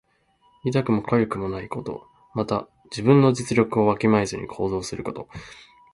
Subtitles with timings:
[0.65, 2.07] 痛くもかゆくもないこと。
[2.33, 5.29] また、自分の実力をわきまえずに行動すること。